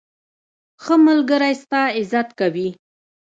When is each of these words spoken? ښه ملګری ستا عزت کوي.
ښه 0.83 0.95
ملګری 1.05 1.53
ستا 1.61 1.81
عزت 1.97 2.27
کوي. 2.39 2.69